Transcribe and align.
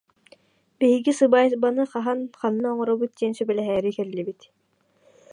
Биһиги 0.79 1.13
сыбаайбаны 1.17 1.83
хаһан, 1.91 2.19
ханна 2.39 2.67
оҥоробут 2.73 3.11
диэн 3.17 3.33
сүбэлэһээри 3.37 3.91
кэллибит 3.97 4.41